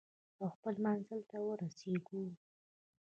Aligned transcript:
او 0.39 0.45
خپل 0.55 0.75
منزل 0.85 1.19
ته 1.29 1.37
ورسیږو. 1.47 2.23